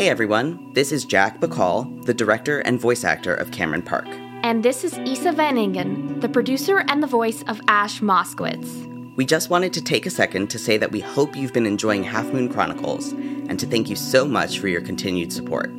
[0.00, 4.06] Hey everyone, this is Jack Bacall, the director and voice actor of Cameron Park.
[4.42, 9.14] And this is Isa Van Ingen, the producer and the voice of Ash Moskowitz.
[9.16, 12.02] We just wanted to take a second to say that we hope you've been enjoying
[12.02, 15.70] Half Moon Chronicles and to thank you so much for your continued support.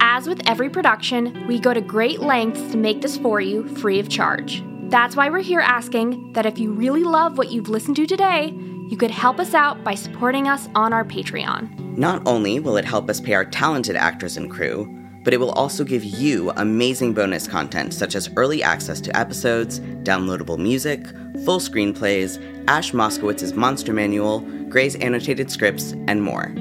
[0.00, 4.00] As with every production, we go to great lengths to make this for you free
[4.00, 4.64] of charge.
[4.88, 8.58] That's why we're here asking that if you really love what you've listened to today,
[8.88, 11.96] you could help us out by supporting us on our Patreon.
[11.98, 15.50] Not only will it help us pay our talented actors and crew, but it will
[15.52, 21.06] also give you amazing bonus content such as early access to episodes, downloadable music,
[21.44, 26.54] full screenplays, Ash Moskowitz's Monster Manual, Gray's annotated scripts, and more.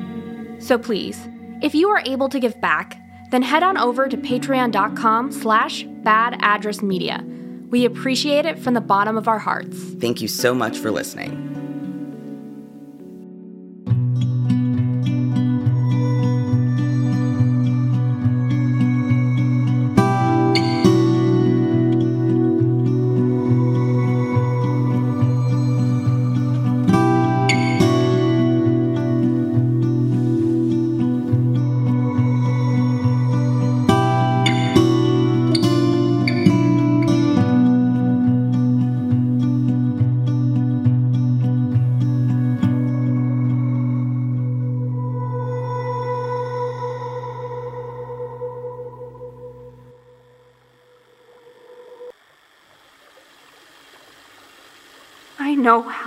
[0.59, 1.29] So please,
[1.61, 2.99] if you are able to give back,
[3.31, 7.69] then head on over to patreon.com slash badaddressmedia.
[7.69, 9.77] We appreciate it from the bottom of our hearts.
[9.99, 11.56] Thank you so much for listening.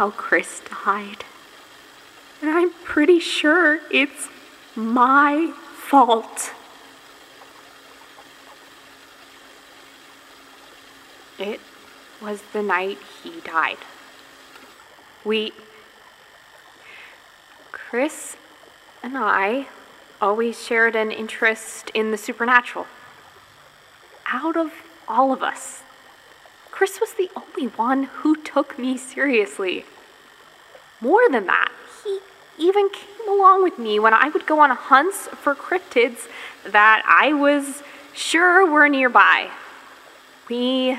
[0.00, 1.24] How Chris died.
[2.40, 4.28] And I'm pretty sure it's
[4.74, 6.54] my fault.
[11.38, 11.60] It
[12.18, 13.76] was the night he died.
[15.22, 15.52] We.
[17.70, 18.38] Chris
[19.02, 19.66] and I
[20.18, 22.86] always shared an interest in the supernatural.
[24.24, 24.72] Out of
[25.06, 25.82] all of us,
[26.70, 29.84] Chris was the only one who took me seriously.
[31.00, 31.70] More than that,
[32.04, 32.18] he
[32.58, 36.28] even came along with me when I would go on hunts for cryptids
[36.64, 39.50] that I was sure were nearby.
[40.48, 40.98] We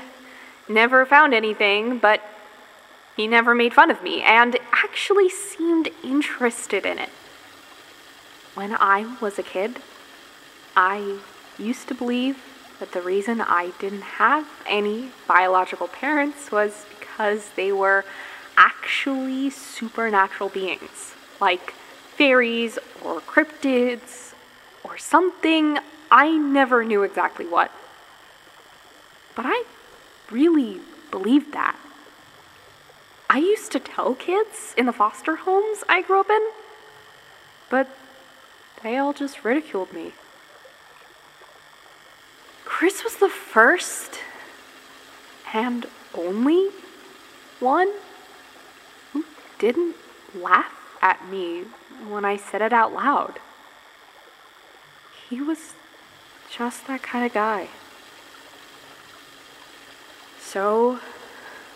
[0.68, 2.20] never found anything, but
[3.16, 7.10] he never made fun of me and actually seemed interested in it.
[8.54, 9.78] When I was a kid,
[10.76, 11.18] I
[11.58, 12.42] used to believe
[12.80, 18.04] that the reason I didn't have any biological parents was because they were
[18.56, 21.72] actually supernatural beings, like
[22.16, 24.34] fairies or cryptids
[24.84, 25.78] or something
[26.10, 27.70] I never knew exactly what.
[29.34, 29.64] But I
[30.30, 30.80] really
[31.10, 31.76] believed that.
[33.30, 36.50] I used to tell kids in the foster homes I grew up in,
[37.70, 37.88] but
[38.82, 40.12] they all just ridiculed me.
[42.66, 44.18] Chris was the first
[45.54, 46.68] and only
[47.60, 47.90] one
[49.62, 49.94] didn't
[50.34, 51.62] laugh at me
[52.08, 53.38] when I said it out loud.
[55.30, 55.74] He was
[56.50, 57.68] just that kind of guy.
[60.40, 60.98] So,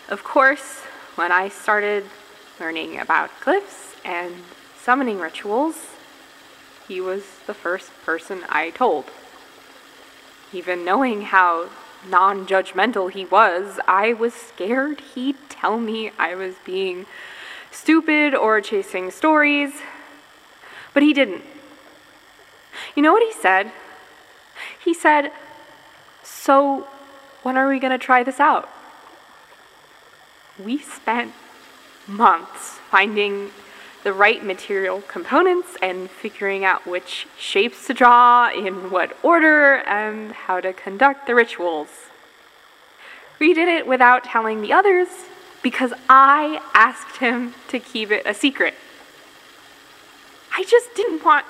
[0.09, 0.81] of course,
[1.15, 2.03] when I started
[2.59, 4.35] learning about glyphs and
[4.77, 5.77] summoning rituals,
[6.89, 9.05] he was the first person I told.
[10.51, 11.69] Even knowing how
[12.05, 17.05] non judgmental he was, I was scared he'd tell me I was being
[17.77, 19.71] stupid or chasing stories.
[20.93, 21.43] But he didn't.
[22.95, 23.71] You know what he said?
[24.83, 25.31] He said,
[26.23, 26.87] So,
[27.43, 28.69] when are we going to try this out?
[30.63, 31.33] We spent
[32.07, 33.51] months finding
[34.03, 40.31] the right material components and figuring out which shapes to draw, in what order, and
[40.31, 41.89] how to conduct the rituals.
[43.39, 45.09] We did it without telling the others
[45.63, 48.73] because I asked him to keep it a secret.
[50.55, 51.45] I just didn't want.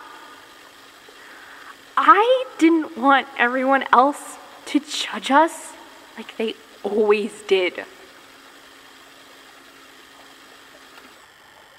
[1.95, 4.37] I didn't want everyone else
[4.67, 5.73] to judge us
[6.17, 7.85] like they always did.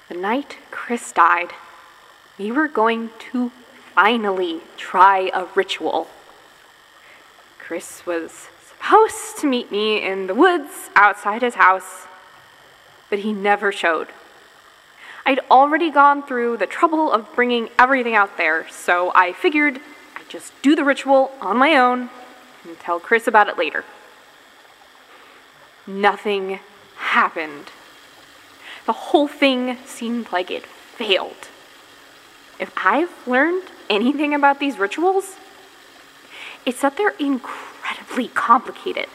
[0.09, 1.51] The night Chris died,
[2.39, 3.51] we were going to
[3.93, 6.07] finally try a ritual.
[7.59, 12.07] Chris was supposed to meet me in the woods outside his house,
[13.09, 14.09] but he never showed.
[15.25, 19.79] I'd already gone through the trouble of bringing everything out there, so I figured
[20.15, 22.09] I'd just do the ritual on my own
[22.63, 23.83] and tell Chris about it later.
[25.85, 26.59] Nothing
[26.97, 27.71] happened.
[28.85, 31.47] The whole thing seemed like it failed.
[32.59, 35.37] if I've learned anything about these rituals,
[36.65, 39.07] it's that they're incredibly complicated.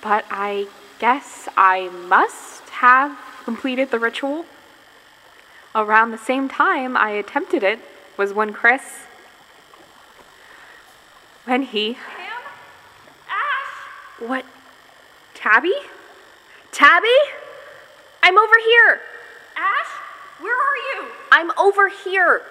[0.00, 0.68] But I
[1.00, 4.44] guess I must have completed the ritual.
[5.74, 7.80] Around the same time I attempted it
[8.16, 8.82] was when Chris.
[11.46, 11.94] When he.
[11.94, 12.42] Cam?
[13.28, 14.28] Ash?
[14.28, 14.44] What?
[15.34, 15.74] Tabby?
[16.70, 17.08] Tabby?
[18.22, 19.00] I'm over here!
[19.56, 19.88] Ash?
[20.40, 21.08] Where are you?
[21.32, 22.42] I'm over here!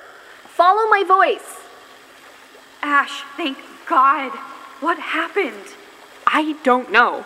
[0.48, 1.60] Follow my voice!
[2.82, 4.32] Ash, thank God.
[4.80, 5.76] What happened?
[6.26, 7.26] I don't know.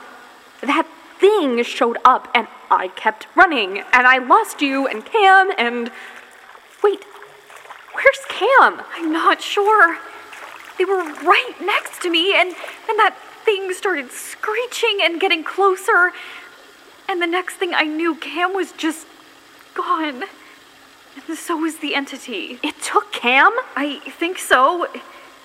[0.61, 0.87] That
[1.23, 5.89] thing showed up and I kept running and I lost you and Cam and.
[6.83, 7.01] Wait,
[7.93, 8.81] where's Cam?
[8.93, 9.97] I'm not sure.
[10.77, 12.49] They were right next to me, and
[12.87, 13.15] then that
[13.45, 16.11] thing started screeching and getting closer.
[17.07, 19.07] And the next thing I knew, Cam was just
[19.75, 20.23] gone.
[21.27, 22.59] And so was the entity.
[22.63, 23.53] It took Cam?
[23.77, 24.87] I think so.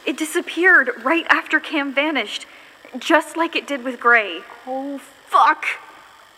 [0.05, 2.47] It disappeared right after Cam vanished,
[2.99, 4.41] just like it did with Gray.
[4.67, 5.01] Oh,
[5.39, 5.65] fuck.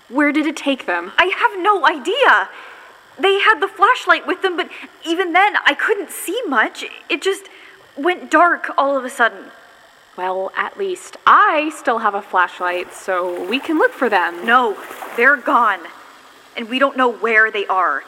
[0.09, 1.13] Where did it take them?
[1.17, 2.49] I have no idea.
[3.19, 4.69] They had the flashlight with them, but
[5.07, 6.85] even then, I couldn't see much.
[7.09, 7.45] It just
[7.97, 9.53] went dark all of a sudden.
[10.17, 14.45] Well, at least I still have a flashlight, so we can look for them.
[14.45, 14.77] No,
[15.17, 15.81] they're gone.
[16.57, 18.03] And we don't know where they are.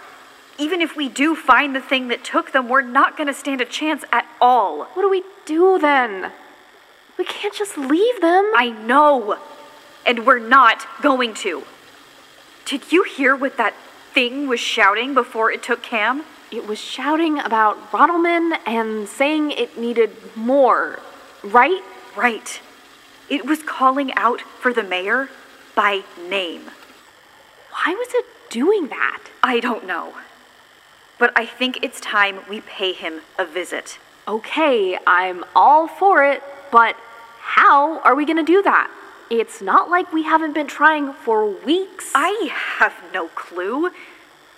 [0.58, 3.60] Even if we do find the thing that took them, we're not going to stand
[3.60, 4.84] a chance at all.
[4.84, 6.32] What do we do then?
[7.16, 8.50] We can't just leave them.
[8.56, 9.38] I know.
[10.06, 11.64] And we're not going to.
[12.64, 13.74] Did you hear what that
[14.12, 16.24] thing was shouting before it took Cam?
[16.50, 21.00] It was shouting about Rottleman and saying it needed more,
[21.42, 21.82] right?
[22.14, 22.60] Right.
[23.30, 25.30] It was calling out for the mayor
[25.74, 26.70] by name.
[27.70, 29.22] Why was it doing that?
[29.42, 30.14] I don't know.
[31.18, 33.98] But I think it's time we pay him a visit.
[34.28, 36.96] Okay, I'm all for it, but
[37.40, 38.90] how are we gonna do that?
[39.32, 42.12] It's not like we haven't been trying for weeks.
[42.14, 43.90] I have no clue.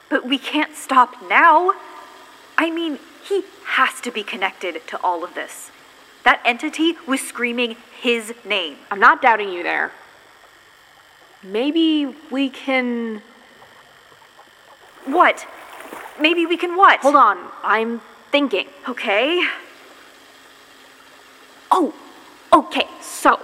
[0.09, 1.75] But we can't stop now.
[2.59, 5.71] I mean, he has to be connected to all of this.
[6.25, 8.79] That entity was screaming his name.
[8.91, 9.93] I'm not doubting you there.
[11.41, 13.23] Maybe we can.
[15.05, 15.47] What?
[16.19, 16.99] Maybe we can what?
[16.99, 18.01] Hold on, I'm
[18.33, 18.67] thinking.
[18.89, 19.41] Okay.
[21.71, 21.95] Oh,
[22.53, 23.39] okay, so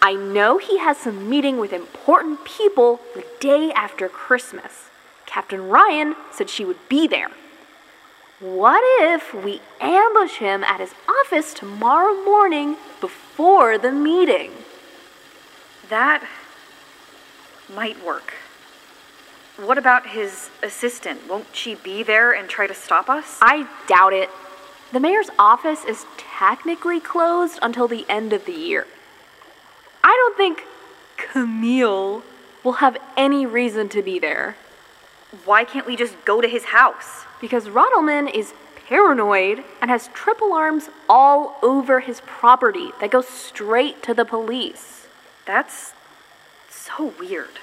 [0.00, 4.90] I know he has some meeting with important people the day after Christmas.
[5.26, 7.30] Captain Ryan said she would be there.
[8.40, 14.52] What if we ambush him at his office tomorrow morning before the meeting?
[15.88, 16.24] That
[17.74, 18.34] might work.
[19.56, 21.28] What about his assistant?
[21.28, 23.38] Won't she be there and try to stop us?
[23.42, 24.30] I doubt it.
[24.92, 28.86] The mayor's office is technically closed until the end of the year.
[30.02, 30.64] I don't think
[31.16, 32.22] Camille
[32.64, 34.56] will have any reason to be there.
[35.44, 37.24] Why can't we just go to his house?
[37.40, 38.54] Because Rottleman is
[38.88, 45.06] paranoid and has triple arms all over his property that go straight to the police.
[45.44, 45.92] That's
[46.70, 47.58] so weird.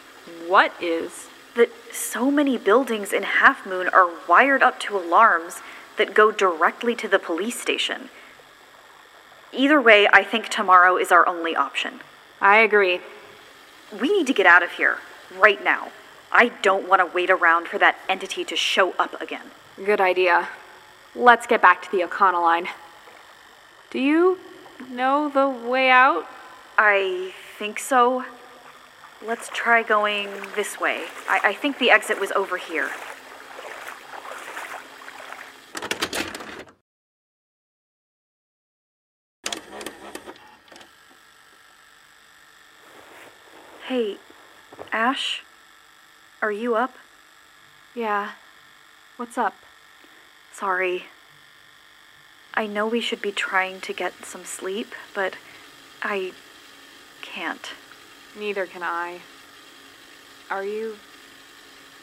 [0.47, 1.27] What is?
[1.55, 5.61] That so many buildings in Half Moon are wired up to alarms
[5.97, 8.09] that go directly to the police station.
[9.51, 12.01] Either way, I think tomorrow is our only option.
[12.41, 12.99] I agree.
[13.99, 14.97] We need to get out of here,
[15.37, 15.91] right now.
[16.31, 19.51] I don't want to wait around for that entity to show up again.
[19.77, 20.49] Good idea.
[21.15, 22.67] Let's get back to the Econoline.
[23.89, 24.39] Do you
[24.89, 26.27] know the way out?
[26.77, 28.25] I think so.
[29.25, 31.05] Let's try going this way.
[31.29, 32.89] I, I think the exit was over here.
[43.95, 44.17] Hey,
[44.91, 45.41] Ash?
[46.41, 46.95] Are you up?
[47.95, 48.31] Yeah.
[49.15, 49.53] What's up?
[50.51, 51.05] Sorry.
[52.53, 55.37] I know we should be trying to get some sleep, but
[56.03, 56.33] I
[57.21, 57.71] can't.
[58.37, 59.21] Neither can I.
[60.51, 60.97] Are you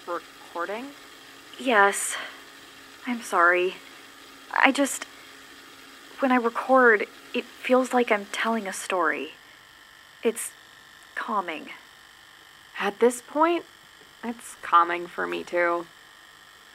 [0.08, 0.92] recording?
[1.60, 2.16] Yes.
[3.06, 3.74] I'm sorry.
[4.50, 5.04] I just.
[6.20, 9.32] When I record, it feels like I'm telling a story.
[10.22, 10.52] It's
[11.14, 11.68] calming.
[12.78, 13.64] At this point,
[14.24, 15.86] it's calming for me too.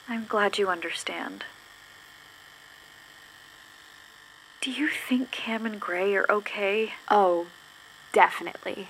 [0.09, 1.43] I'm glad you understand.
[4.61, 6.93] Do you think Cam and Gray are okay?
[7.09, 7.47] Oh,
[8.11, 8.89] definitely.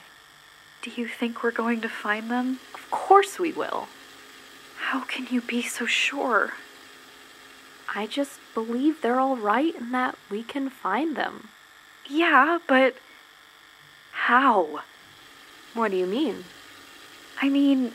[0.82, 2.60] Do you think we're going to find them?
[2.74, 3.88] Of course we will.
[4.78, 6.54] How can you be so sure?
[7.94, 11.50] I just believe they're all right and that we can find them.
[12.08, 12.96] Yeah, but
[14.12, 14.82] how?
[15.74, 16.46] What do you mean?
[17.42, 17.94] I mean,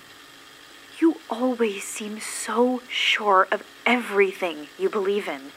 [1.00, 5.50] you always seem so sure of everything you believe in.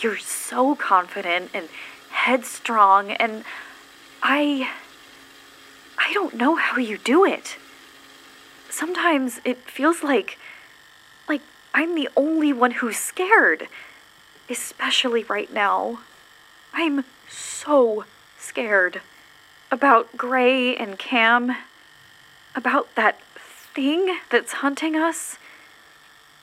[0.00, 1.68] You're so confident and
[2.10, 3.44] headstrong, and
[4.22, 4.70] I.
[5.98, 7.56] I don't know how you do it.
[8.70, 10.38] Sometimes it feels like.
[11.28, 11.42] like
[11.74, 13.68] I'm the only one who's scared.
[14.48, 16.00] Especially right now.
[16.72, 18.04] I'm so
[18.38, 19.00] scared.
[19.70, 21.56] About Gray and Cam.
[22.58, 23.20] About that
[23.72, 25.38] thing that's hunting us.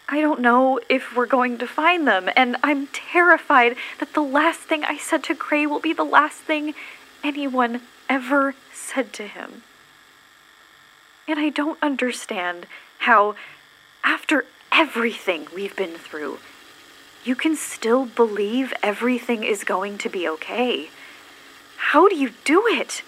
[0.07, 4.61] I don't know if we're going to find them, and I'm terrified that the last
[4.61, 6.73] thing I said to Gray will be the last thing
[7.21, 9.63] anyone ever said to him.
[11.27, 12.65] And I don't understand
[12.99, 13.35] how,
[14.01, 16.39] after everything we've been through,
[17.25, 20.91] you can still believe everything is going to be okay.
[21.91, 23.03] How do you do it?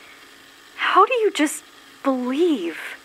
[0.76, 1.64] How do you just
[2.04, 2.97] believe?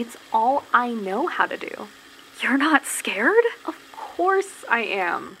[0.00, 1.88] It's all I know how to do.
[2.40, 3.44] You're not scared?
[3.66, 5.36] Of course I am.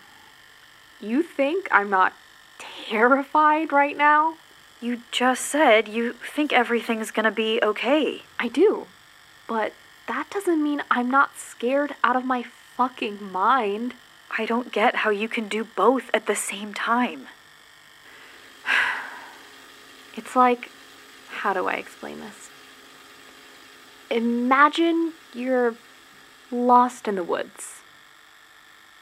[1.00, 2.12] You think I'm not
[2.58, 4.34] terrified right now?
[4.78, 8.24] You just said you think everything's gonna be okay.
[8.38, 8.86] I do.
[9.48, 9.72] But
[10.06, 12.42] that doesn't mean I'm not scared out of my
[12.76, 13.94] fucking mind.
[14.36, 17.28] I don't get how you can do both at the same time.
[20.16, 20.70] It's like,
[21.28, 22.49] how do I explain this?
[24.10, 25.76] Imagine you're
[26.50, 27.82] lost in the woods.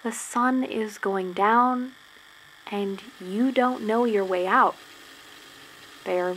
[0.02, 1.92] The sun is going down,
[2.70, 4.76] and you don't know your way out.
[6.04, 6.36] There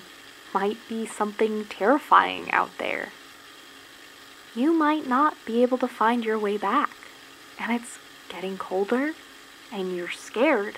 [0.54, 3.10] might be something terrifying out there.
[4.56, 6.92] You might not be able to find your way back,
[7.60, 8.00] and it's
[8.30, 9.16] getting colder,
[9.74, 10.78] and you're scared.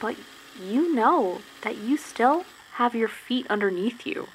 [0.00, 0.16] But
[0.58, 4.28] you know that you still have your feet underneath you.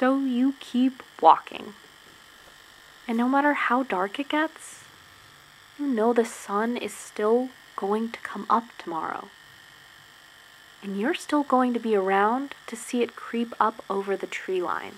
[0.00, 1.74] So you keep walking.
[3.06, 4.84] And no matter how dark it gets,
[5.78, 9.28] you know the sun is still going to come up tomorrow.
[10.82, 14.62] And you're still going to be around to see it creep up over the tree
[14.62, 14.94] line.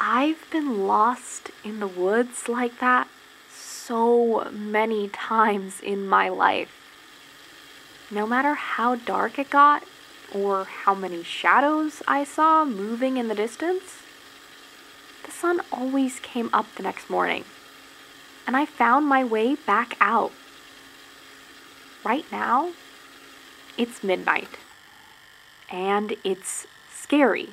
[0.00, 3.08] I've been lost in the woods like that
[3.50, 6.70] so many times in my life.
[8.08, 9.82] No matter how dark it got,
[10.34, 14.02] or how many shadows I saw moving in the distance,
[15.24, 17.44] the sun always came up the next morning,
[18.46, 20.32] and I found my way back out.
[22.04, 22.72] Right now,
[23.76, 24.58] it's midnight,
[25.70, 27.50] and it's scary,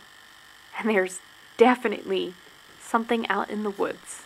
[0.78, 1.20] and there's
[1.58, 2.34] definitely
[2.82, 4.24] something out in the woods.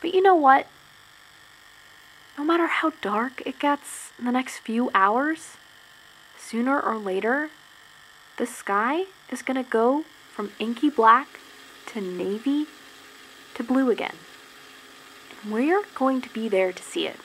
[0.00, 0.66] But you know what?
[2.36, 5.56] No matter how dark it gets in the next few hours,
[6.48, 7.50] sooner or later,
[8.36, 11.40] the sky is going to go from inky black
[11.86, 12.66] to navy
[13.54, 14.16] to blue again.
[15.42, 17.16] And we're going to be there to see it.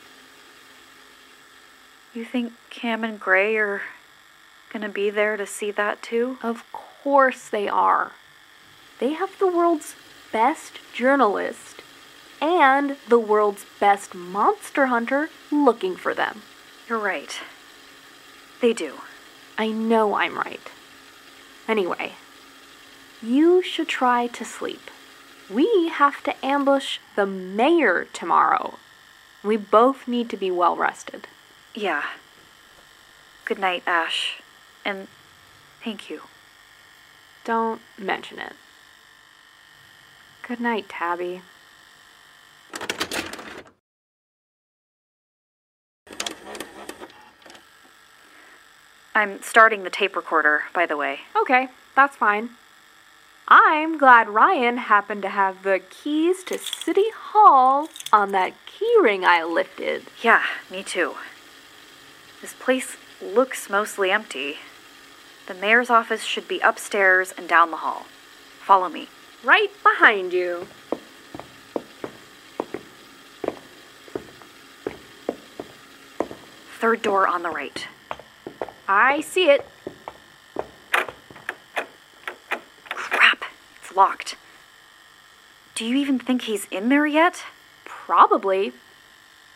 [2.14, 3.82] You think Cam and Gray are
[4.74, 6.38] gonna be there to see that too?
[6.42, 8.14] Of course they are.
[9.00, 9.96] They have the world's
[10.32, 11.82] best journalist
[12.42, 16.42] and the world's best monster hunter looking for them.
[16.88, 17.40] You're right.
[18.60, 18.96] They do.
[19.60, 20.72] I know I'm right.
[21.68, 22.14] Anyway,
[23.22, 24.90] you should try to sleep.
[25.50, 28.76] We have to ambush the mayor tomorrow.
[29.44, 31.28] We both need to be well rested.
[31.76, 32.04] Yeah.
[33.44, 34.42] Good night, Ash.
[34.86, 35.10] And
[35.84, 36.22] thank you.
[37.44, 38.54] Don't mention it.
[40.48, 41.42] Good night, Tabby.
[49.16, 51.22] I'm starting the tape recorder, by the way.
[51.36, 52.52] Okay, that's fine.
[53.48, 59.44] I'm glad Ryan happened to have the keys to City Hall on that keyring I
[59.44, 60.04] lifted.
[60.22, 61.16] Yeah, me too.
[62.42, 64.58] This place looks mostly empty.
[65.48, 68.06] The mayor's office should be upstairs and down the hall.
[68.62, 69.08] Follow me.
[69.44, 70.68] Right behind you.
[76.80, 77.88] Third door on the right.
[78.92, 79.68] I see it.
[82.90, 83.46] Crap,
[83.80, 84.36] it's locked.
[85.76, 87.44] Do you even think he's in there yet?
[87.86, 88.74] Probably.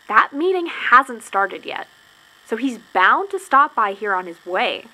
[0.06, 1.88] That meeting hasn't started yet,
[2.46, 4.84] so he's bound to stop by here on his way.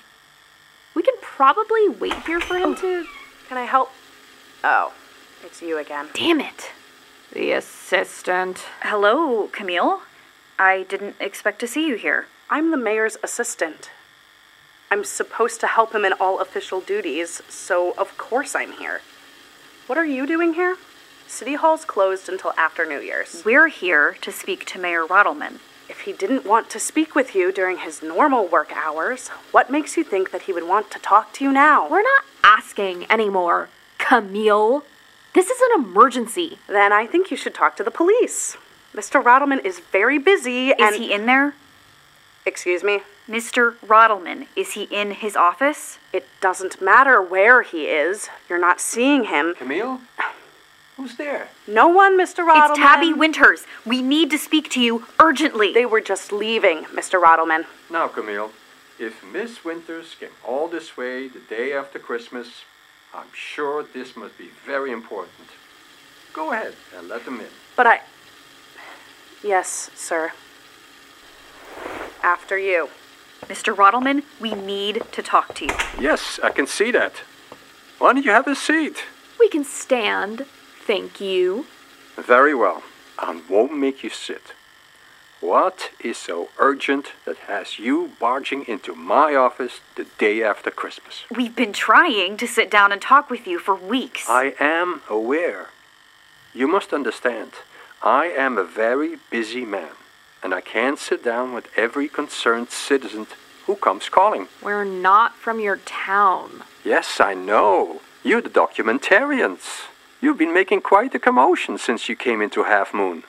[0.95, 3.05] We can probably wait here for him to.
[3.47, 3.91] Can I help?
[4.63, 4.93] Oh,
[5.45, 6.07] it's you again.
[6.15, 6.71] Damn it!
[7.31, 8.65] The assistant.
[8.81, 10.01] Hello, Camille.
[10.57, 12.25] I didn't expect to see you here.
[12.49, 13.91] I'm the mayor's assistant.
[14.91, 18.99] I'm supposed to help him in all official duties, so of course I'm here.
[19.87, 20.75] What are you doing here?
[21.27, 23.41] City Hall's closed until after New Year's.
[23.45, 25.59] We're here to speak to Mayor Rottleman.
[25.87, 29.95] If he didn't want to speak with you during his normal work hours, what makes
[29.95, 31.89] you think that he would want to talk to you now?
[31.89, 34.83] We're not asking anymore, Camille.
[35.33, 36.57] This is an emergency.
[36.67, 38.57] Then I think you should talk to the police.
[38.93, 39.23] Mr.
[39.23, 41.55] Rottleman is very busy Is he in there?
[42.45, 43.01] Excuse me?
[43.29, 43.75] Mr.
[43.85, 45.99] Rottleman, is he in his office?
[46.11, 48.29] It doesn't matter where he is.
[48.49, 49.53] You're not seeing him.
[49.55, 50.01] Camille?
[50.97, 51.49] Who's there?
[51.67, 52.45] No one, Mr.
[52.45, 52.71] Rottleman.
[52.71, 53.65] It's Tabby Winters.
[53.85, 55.71] We need to speak to you urgently.
[55.71, 57.21] They were just leaving, Mr.
[57.21, 57.65] Rottleman.
[57.89, 58.51] Now, Camille,
[58.99, 62.63] if Miss Winters came all this way the day after Christmas,
[63.13, 65.47] I'm sure this must be very important.
[66.33, 67.47] Go ahead and let them in.
[67.75, 68.01] But I.
[69.43, 70.31] Yes, sir.
[72.23, 72.89] After you.
[73.43, 73.75] Mr.
[73.75, 75.75] Rottleman, we need to talk to you.
[75.99, 77.23] Yes, I can see that.
[77.97, 79.03] Why don't you have a seat?
[79.39, 80.45] We can stand.
[80.85, 81.65] Thank you.
[82.15, 82.83] Very well.
[83.17, 84.53] I won't make you sit.
[85.39, 91.23] What is so urgent that has you barging into my office the day after Christmas?
[91.35, 94.29] We've been trying to sit down and talk with you for weeks.
[94.29, 95.69] I am aware.
[96.53, 97.53] You must understand,
[98.03, 99.93] I am a very busy man,
[100.43, 103.27] and I can't sit down with every concerned citizen
[103.65, 104.47] who comes calling.
[104.61, 106.63] We're not from your town.
[106.83, 108.01] Yes, I know.
[108.23, 109.83] You're the documentarians.
[110.19, 113.23] You've been making quite a commotion since you came into Half Moon.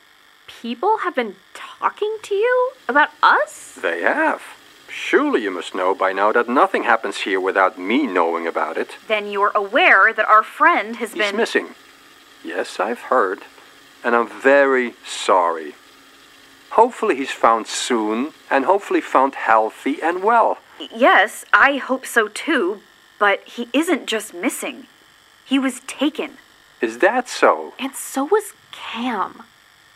[0.47, 3.79] People have been talking to you about us?
[3.81, 4.43] They have.
[4.89, 8.91] Surely you must know by now that nothing happens here without me knowing about it.
[9.09, 11.37] then you're aware that our friend has He's been.
[11.37, 11.69] missing.
[12.45, 13.41] Yes, I've heard.
[14.05, 15.75] And I'm very sorry.
[16.73, 20.57] Hopefully he's found soon, and hopefully found healthy and well.
[20.95, 22.81] Yes, I hope so too,
[23.19, 24.87] but he isn't just missing.
[25.45, 26.39] He was taken.
[26.81, 27.75] Is that so?
[27.79, 29.43] And so was Cam.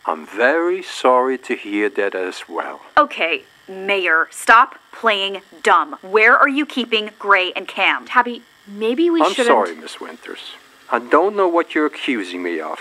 [0.05, 2.81] I'm very sorry to hear that as well.
[2.95, 5.97] Okay, Mayor, stop playing dumb.
[6.01, 8.05] Where are you keeping Gray and Cam?
[8.05, 9.47] Tabby, maybe we I'm shouldn't.
[9.47, 10.53] sorry, Miss Winters.
[10.91, 12.79] I don't know what you're accusing me of,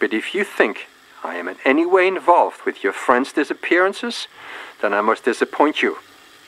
[0.00, 0.88] but if you think
[1.24, 4.28] I am in any way involved with your friends' disappearances,
[4.80, 5.98] then I must disappoint you.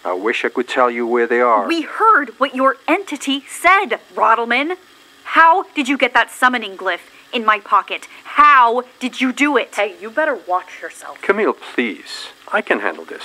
[0.05, 1.67] I wish I could tell you where they are.
[1.67, 4.77] We heard what your entity said, Rottleman.
[5.25, 8.09] How did you get that summoning glyph in my pocket?
[8.25, 9.75] How did you do it?
[9.75, 11.21] Hey, you better watch yourself.
[11.21, 12.29] Camille, please.
[12.51, 13.25] I can handle this.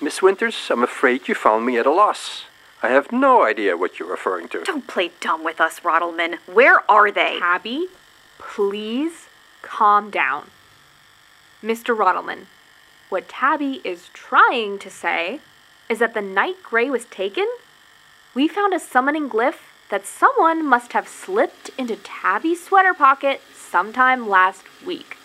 [0.00, 2.44] Miss Winters, I'm afraid you found me at a loss.
[2.82, 4.64] I have no idea what you're referring to.
[4.64, 6.38] Don't play dumb with us, Rottleman.
[6.46, 7.38] Where are they?
[7.38, 7.86] Tabby,
[8.38, 9.23] please
[9.64, 10.50] calm down.
[11.62, 11.96] Mr.
[11.96, 12.46] Rottleman,
[13.08, 15.40] what Tabby is trying to say
[15.88, 17.48] is that the night Gray was taken,
[18.34, 24.28] we found a summoning glyph that someone must have slipped into Tabby's sweater pocket sometime
[24.28, 25.16] last week.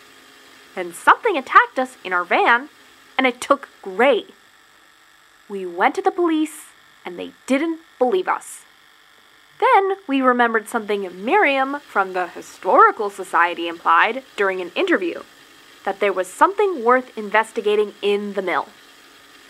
[0.75, 2.69] Then something attacked us in our van,
[3.17, 4.25] and it took Gray.
[5.49, 6.67] We went to the police,
[7.06, 8.63] and they didn't believe us.
[9.59, 15.23] Then we remembered something Miriam from the Historical Society implied during an interview
[15.83, 18.69] that there was something worth investigating in the mill.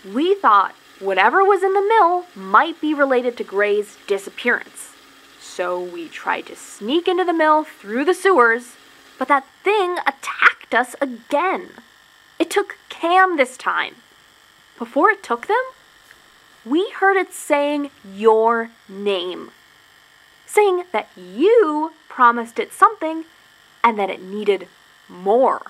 [0.04, 4.94] We thought whatever was in the mill might be related to Gray's disappearance.
[5.40, 8.76] So we tried to sneak into the mill through the sewers,
[9.18, 11.70] but that thing attacked us again.
[12.38, 13.96] It took Cam this time.
[14.78, 15.62] Before it took them,
[16.64, 19.50] we heard it saying your name
[20.50, 23.24] saying that you promised it something
[23.84, 24.66] and that it needed
[25.08, 25.62] more.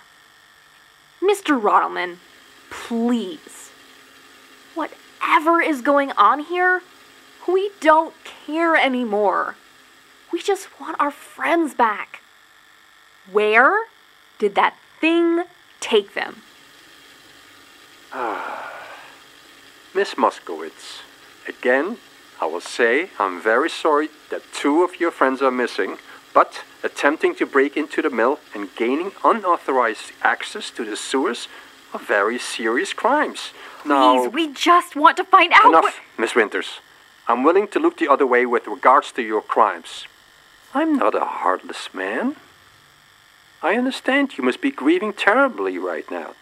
[1.21, 1.61] Mr.
[1.61, 2.17] Rottleman,
[2.71, 3.71] please.
[4.75, 6.83] Whatever is going on here,
[7.47, 9.57] we don't care anymore.
[10.33, 12.23] We just want our friends back.
[13.31, 13.87] Where
[14.39, 15.45] did that thing
[15.81, 16.43] take them?
[18.13, 18.73] Ah,
[19.95, 21.01] Miss Moskowitz,
[21.47, 21.99] again,
[22.41, 25.99] I will say I'm very sorry that two of your friends are missing,
[26.33, 31.49] but attempting to break into the mill and gaining unauthorized access to the sewers
[31.93, 33.53] are very serious crimes.
[33.85, 36.01] Now, Please, we just want to find out enough.
[36.19, 36.81] Miss Winters.
[37.29, 40.07] I'm willing to look the other way with regards to your crimes.
[40.73, 42.37] I'm not a heartless man.
[43.63, 46.35] I understand you must be grieving terribly right now.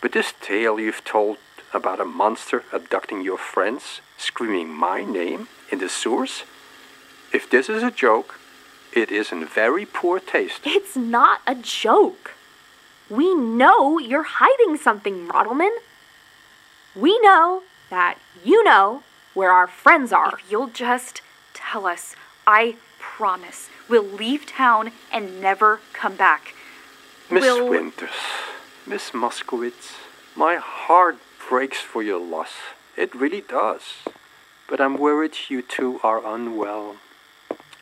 [0.00, 1.38] But this tale you've told
[1.72, 6.44] about a monster abducting your friends, screaming my name in the sewers,
[7.32, 8.38] if this is a joke,
[8.92, 10.60] It is in very poor taste.
[10.64, 12.32] It's not a joke.
[13.10, 15.74] We know you're hiding something, Rottleman.
[16.94, 19.02] We know that you know
[19.34, 20.38] where our friends are.
[20.38, 21.20] If you'll just
[21.52, 26.54] tell us, I promise we'll leave town and never come back.
[27.30, 28.10] Miss Will- Winters,
[28.86, 29.92] Miss Moskowitz,
[30.34, 31.18] my heart
[31.50, 32.52] breaks for your loss.
[32.96, 33.82] It really does.
[34.68, 36.96] But I'm worried you two are unwell.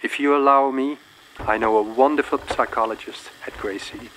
[0.02, 0.98] If you allow me,
[1.38, 4.10] I know a wonderful psychologist at Gracie.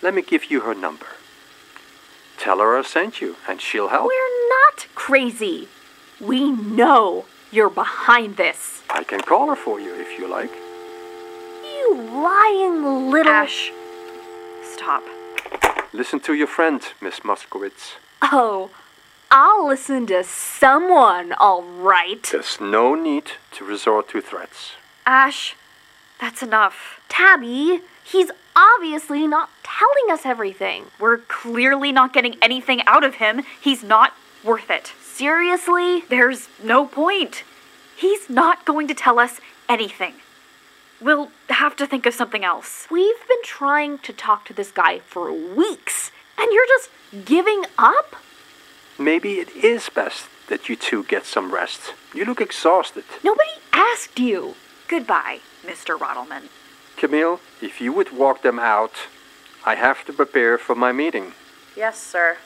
[0.00, 1.06] Let me give you her number.
[2.38, 4.06] Tell her I sent you, and she'll help.
[4.06, 5.68] We're not crazy.
[6.20, 8.82] We know you're behind this.
[8.90, 10.52] I can call her for you if you like.
[11.62, 13.32] You lying little.
[13.32, 13.70] Ash,
[14.62, 15.04] stop.
[15.92, 17.92] Listen to your friend, Miss Moskowitz.
[18.22, 18.70] Oh,
[19.34, 22.22] I'll listen to someone, all right.
[22.30, 24.72] There's no need to resort to threats.
[25.06, 25.56] Ash,
[26.20, 27.00] that's enough.
[27.08, 30.84] Tabby, he's obviously not telling us everything.
[31.00, 33.40] We're clearly not getting anything out of him.
[33.58, 34.12] He's not
[34.44, 34.92] worth it.
[35.02, 36.02] Seriously?
[36.10, 37.42] There's no point.
[37.96, 40.12] He's not going to tell us anything.
[41.00, 42.86] We'll have to think of something else.
[42.90, 46.90] We've been trying to talk to this guy for weeks, and you're just
[47.24, 48.16] giving up?
[48.98, 51.94] Maybe it is best that you two get some rest.
[52.14, 53.04] You look exhausted.
[53.24, 54.54] Nobody asked you.
[54.88, 55.98] Goodbye, Mr.
[55.98, 56.48] Rottleman.
[56.96, 58.92] Camille, if you would walk them out,
[59.64, 61.32] I have to prepare for my meeting.
[61.76, 62.36] Yes, sir.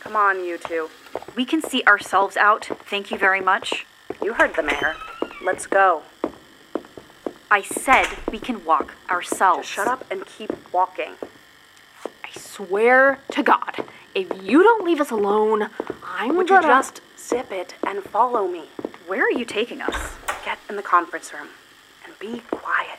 [0.00, 0.90] Come on, you two.
[1.36, 2.64] We can see ourselves out.
[2.90, 3.86] Thank you very much.
[4.22, 4.96] You heard the mayor.
[5.44, 6.02] Let's go.
[7.50, 9.68] I said we can walk ourselves.
[9.68, 11.14] Just shut up and keep walking.
[12.04, 15.68] I swear to God, if you don't leave us alone,
[16.04, 16.66] I'm Would gonna.
[16.66, 18.64] you just zip it and follow me?
[19.06, 20.16] Where are you taking us?
[20.44, 21.48] Get in the conference room
[22.04, 22.98] and be quiet.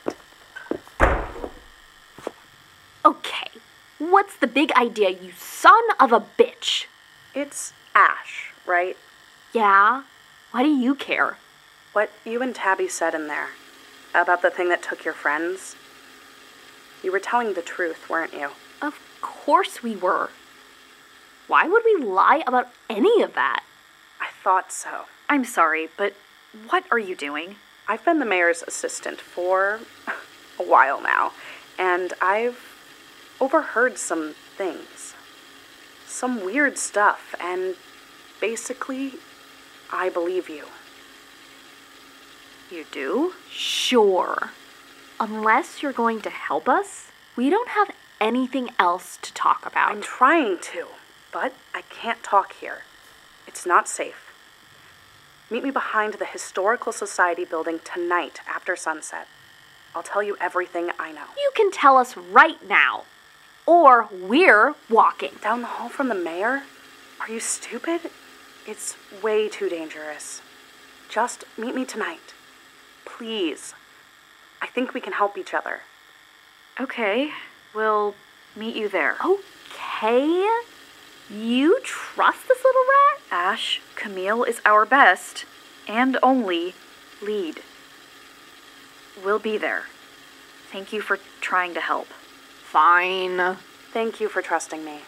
[3.05, 3.49] Okay,
[3.99, 6.85] what's the big idea, you son of a bitch?
[7.35, 8.95] It's Ash, right?
[9.53, 10.03] Yeah?
[10.51, 11.37] Why do you care?
[11.91, 13.49] What you and Tabby said in there
[14.15, 15.75] about the thing that took your friends.
[17.03, 18.51] You were telling the truth, weren't you?
[18.81, 20.29] Of course we were.
[21.53, 23.63] Why would we lie about any of that?
[24.19, 25.01] I thought so.
[25.29, 26.15] I'm sorry, but
[26.67, 27.57] what are you doing?
[27.87, 29.81] I've been the mayor's assistant for
[30.59, 31.31] a while now,
[31.77, 32.57] and I've
[33.39, 35.13] overheard some things.
[36.07, 37.75] Some weird stuff, and
[38.41, 39.19] basically,
[39.91, 40.65] I believe you.
[42.71, 43.33] You do?
[43.47, 44.49] Sure.
[45.19, 49.91] Unless you're going to help us, we don't have anything else to talk about.
[49.91, 50.87] I'm trying to,
[51.33, 52.83] but I can't talk here.
[53.47, 54.31] It's not safe.
[55.49, 59.27] Meet me behind the Historical Society building tonight after sunset.
[59.95, 61.25] I'll tell you everything I know.
[61.37, 63.03] you can tell us right now,
[63.65, 65.33] or we're walking.
[65.41, 66.63] Down the hall from the mayor?
[67.19, 68.01] Are you stupid?
[68.65, 70.41] It's way too dangerous.
[71.09, 72.33] Just meet me tonight.
[73.05, 73.73] Please.
[74.61, 75.81] I think we can help each other.
[76.79, 77.31] Okay,
[77.75, 78.15] we'll
[78.55, 79.17] meet you there.
[79.23, 80.47] Okay?
[81.29, 83.21] You trust this little rat?
[83.31, 85.45] Ash, Camille is our best
[85.87, 86.73] and only
[87.21, 87.61] lead.
[89.23, 89.85] We'll be there.
[90.71, 92.07] Thank you for trying to help.
[92.07, 93.57] Fine.
[93.91, 95.01] Thank you for trusting me.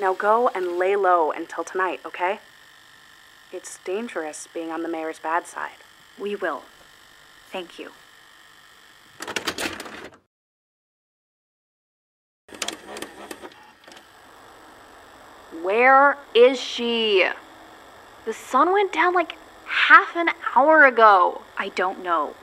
[0.00, 2.40] Now go and lay low until tonight, okay?
[3.52, 5.78] It's dangerous being on the mayor's bad side.
[6.18, 6.62] We will.
[7.50, 7.92] Thank you.
[15.62, 17.28] Where is she?
[18.24, 21.42] The sun went down like half an hour ago.
[21.56, 22.34] I don't know.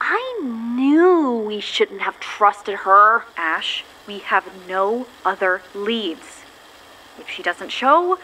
[0.00, 3.24] I knew we shouldn't have trusted her.
[3.36, 6.42] Ash, we have no other leads.
[7.18, 8.18] If she doesn't show,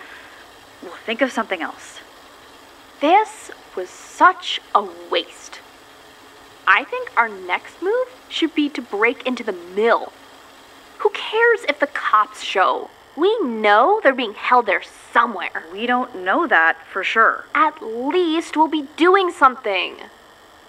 [0.83, 2.01] we'll think of something else.
[3.01, 5.61] This was such a waste.
[6.67, 10.13] I think our next move should be to break into the mill.
[10.99, 12.91] Who cares if the cops show?
[13.19, 15.65] We know they're being held there somewhere.
[15.73, 17.47] We don't know that for sure.
[17.53, 19.97] At least we'll be doing something.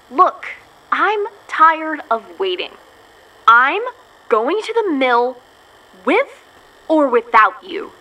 [0.09, 0.47] Look,
[0.91, 2.71] I'm tired of waiting.
[3.47, 3.83] I'm
[4.29, 5.37] going to the mill
[6.03, 6.43] with
[6.87, 7.91] or without you.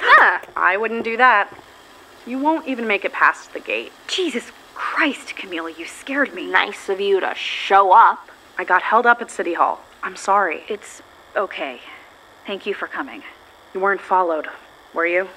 [0.00, 1.54] Ah, I wouldn't do that.
[2.26, 3.92] You won't even make it past the gate.
[4.06, 6.46] Jesus Christ, Camille, you scared me.
[6.46, 8.30] Nice of you to show up.
[8.56, 9.84] I got held up at City Hall.
[10.02, 10.64] I'm sorry.
[10.68, 11.02] It's
[11.36, 11.82] okay.
[12.46, 13.24] Thank you for coming.
[13.78, 14.48] You weren't followed,
[14.92, 15.28] were you?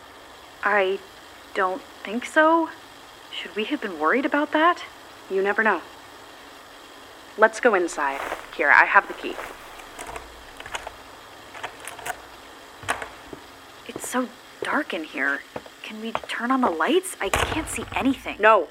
[0.63, 0.97] I
[1.53, 2.69] don't think so.
[3.31, 4.83] Should we have been worried about that?
[5.29, 5.83] You never know.
[7.37, 8.19] Let's go inside.
[8.57, 9.35] Here, I have the key.
[13.87, 14.27] It's so
[14.63, 15.41] dark in here.
[15.83, 17.15] Can we turn on the lights?
[17.21, 18.37] I can't see anything.
[18.39, 18.69] No,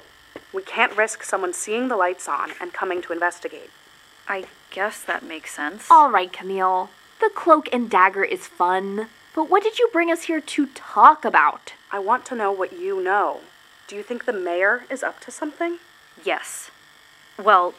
[0.51, 3.69] we can't risk someone seeing the lights on and coming to investigate.
[4.27, 5.87] I guess that makes sense.
[5.89, 6.89] All right, Camille.
[7.21, 9.07] The cloak and dagger is fun.
[9.33, 11.73] But what did you bring us here to talk about?
[11.91, 13.41] I want to know what you know.
[13.87, 15.79] Do you think the mayor is up to something?
[16.23, 16.69] Yes.
[17.41, 17.73] Well,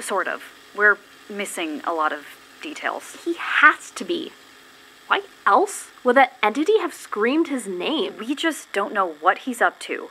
[0.00, 0.42] sort of.
[0.76, 2.26] We're missing a lot of
[2.62, 3.16] details.
[3.24, 4.32] He has to be.
[5.06, 8.16] Why else would that entity have screamed his name?
[8.18, 10.10] We just don't know what he's up to,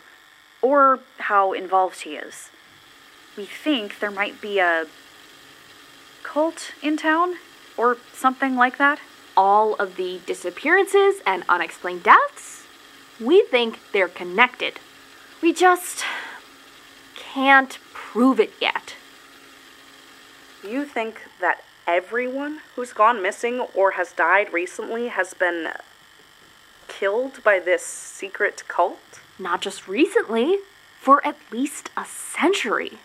[0.62, 2.49] or how involved he is.
[3.36, 4.86] We think there might be a
[6.23, 7.36] cult in town,
[7.77, 8.99] or something like that.
[9.43, 12.67] All of the disappearances and unexplained deaths?
[13.19, 14.80] We think they're connected.
[15.41, 16.06] We just
[17.15, 18.93] can't prove it yet.
[20.63, 25.69] You think that everyone who's gone missing or has died recently has been
[26.88, 29.21] killed by this secret cult?
[29.39, 30.60] Not just recently,
[30.99, 32.99] for at least a century.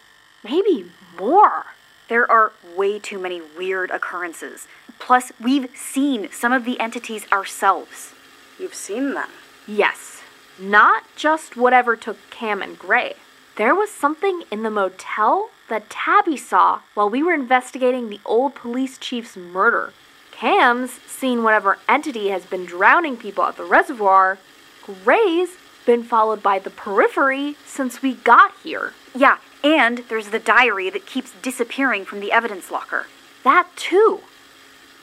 [0.44, 1.64] Maybe more.
[2.08, 4.68] There are way too many weird occurrences.
[4.98, 8.12] Plus, we've seen some of the entities ourselves.
[8.58, 9.28] You've seen them.
[9.66, 10.22] Yes,
[10.58, 13.14] not just whatever took Cam and Gray.
[13.56, 18.54] There was something in the motel that Tabby saw while we were investigating the old
[18.54, 19.92] police chief's murder.
[20.30, 24.38] Cam's seen whatever entity has been drowning people at the reservoir.
[24.84, 25.56] Gray's
[25.86, 28.92] been followed by the periphery since we got here.
[29.14, 33.06] Yeah, and there's the diary that keeps disappearing from the evidence locker.
[33.44, 34.20] That too.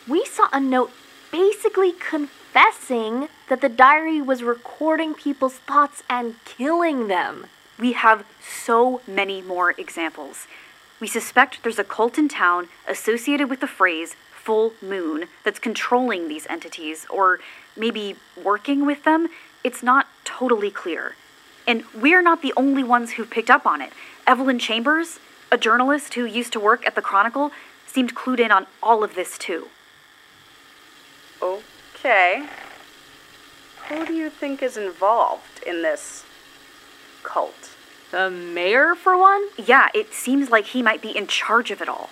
[0.08, 0.92] We saw a note
[1.32, 7.48] basically confessing that the diary was recording people's thoughts and killing them.
[7.80, 10.46] We have so many more examples.
[11.00, 16.28] We suspect there's a cult in town associated with the phrase full moon that's controlling
[16.28, 17.40] these entities, or
[17.78, 19.30] maybe working with them.
[19.64, 21.16] It's not totally clear.
[21.66, 23.94] And we're not the only ones who've picked up on it.
[24.28, 27.52] Evelyn Chambers, a journalist who used to work at the Chronicle,
[27.88, 29.70] seemed clued in on all of this too.
[31.44, 32.48] Okay.
[33.90, 36.24] Who do you think is involved in this
[37.22, 37.76] cult?
[38.12, 39.50] The mayor, for one?
[39.58, 42.12] Yeah, it seems like he might be in charge of it all.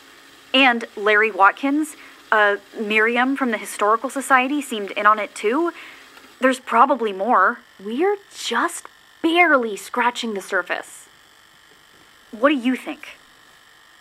[0.53, 1.95] And Larry Watkins,
[2.31, 5.71] uh, Miriam from the Historical Society seemed in on it too.
[6.41, 7.59] There's probably more.
[7.81, 8.87] We're just
[9.21, 11.07] barely scratching the surface.
[12.31, 13.17] What do you think?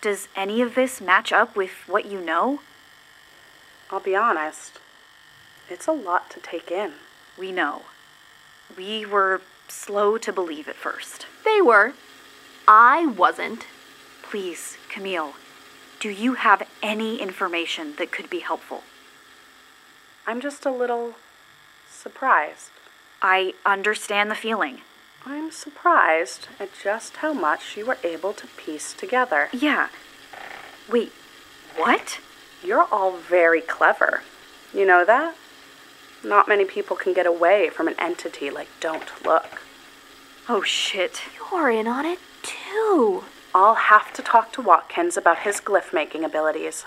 [0.01, 2.59] Does any of this match up with what you know?
[3.91, 4.79] I'll be honest.
[5.71, 6.95] It's a lot to take in.
[7.37, 7.83] We know.
[8.75, 11.27] We were slow to believe at first.
[11.45, 11.93] They were.
[12.67, 13.67] I wasn't.
[14.21, 15.33] Please, Camille,
[16.01, 18.83] do you have any information that could be helpful?
[20.27, 21.13] I'm just a little
[21.89, 22.69] surprised.
[23.21, 24.81] I understand the feeling.
[25.25, 29.47] I'm surprised at just how much you were able to piece together.
[29.53, 29.87] Yeah.
[30.89, 31.13] Wait,
[31.77, 32.19] what?
[32.61, 34.23] You're all very clever.
[34.73, 35.35] You know that?
[36.23, 39.61] Not many people can get away from an entity like Don't Look.
[40.47, 41.21] Oh shit.
[41.35, 43.23] You're in on it too.
[43.53, 46.85] I'll have to talk to Watkins about his glyph making abilities.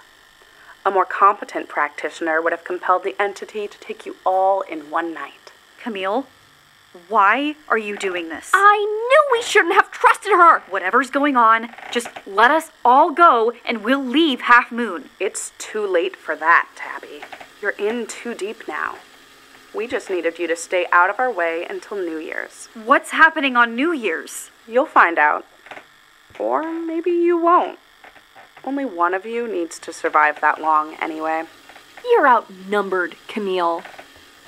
[0.87, 5.13] A more competent practitioner would have compelled the entity to take you all in one
[5.13, 5.53] night.
[5.81, 6.27] Camille,
[7.09, 8.51] why are you doing this?
[8.55, 10.61] I knew we shouldn't have trusted her.
[10.71, 15.11] Whatever's going on, just let us all go and we'll leave Half Moon.
[15.19, 17.23] It's too late for that, Tabby.
[17.61, 18.97] You're in too deep now.
[19.75, 22.69] We just needed you to stay out of our way until New Year's.
[22.85, 24.53] What's happening on New Year's?
[24.69, 25.45] You'll find out.
[26.39, 27.81] Or maybe you won't.
[28.63, 31.45] Only one of you needs to survive that long anyway.
[32.05, 33.83] You're outnumbered, Camille.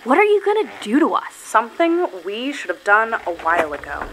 [0.04, 1.34] What are you gonna do to us?
[1.34, 4.06] Something we should have done a while ago.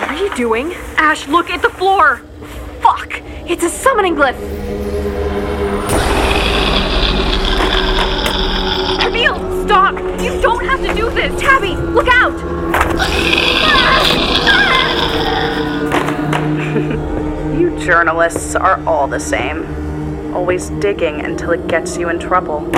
[0.00, 0.74] What are you doing?
[0.96, 2.22] Ash, look at the floor!
[2.80, 3.22] Fuck!
[3.48, 4.91] It's a summoning glyph!
[9.72, 9.96] Stop!
[10.20, 11.40] You don't have to do this!
[11.40, 12.36] Tabby, look out!
[17.58, 19.64] You journalists are all the same.
[20.34, 22.68] Always digging until it gets you in trouble.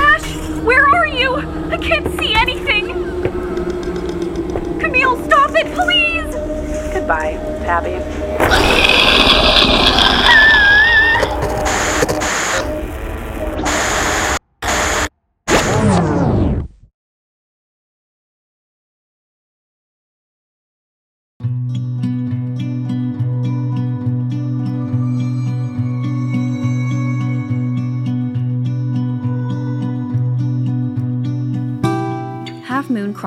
[0.00, 1.36] Ash, where are you?
[1.70, 2.86] I can't see anything!
[4.80, 6.34] Camille, stop it, please!
[6.94, 9.05] Goodbye, Tabby.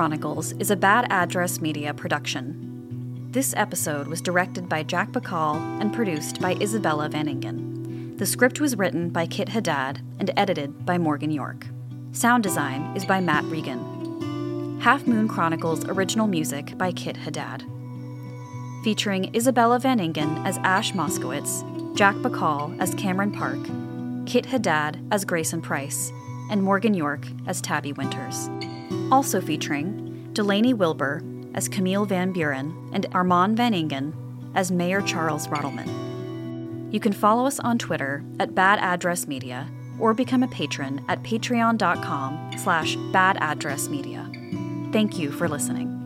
[0.00, 3.28] Chronicles is a Bad Address Media production.
[3.32, 8.16] This episode was directed by Jack Bacall and produced by Isabella Van Ingen.
[8.16, 11.66] The script was written by Kit Haddad and edited by Morgan York.
[12.12, 14.80] Sound design is by Matt Regan.
[14.80, 17.66] Half Moon Chronicles original music by Kit Haddad.
[18.82, 21.62] Featuring Isabella Van Ingen as Ash Moskowitz,
[21.94, 23.58] Jack Bacall as Cameron Park,
[24.26, 26.10] Kit Haddad as Grayson Price,
[26.50, 28.48] and Morgan York as Tabby Winters.
[29.10, 31.22] Also featuring Delaney Wilbur
[31.54, 34.14] as Camille Van Buren and Armand Van Ingen
[34.54, 36.92] as Mayor Charles Rottleman.
[36.92, 39.68] You can follow us on Twitter at Bad Address Media
[39.98, 44.92] or become a patron at patreon.com slash badaddressmedia.
[44.92, 45.99] Thank you for listening.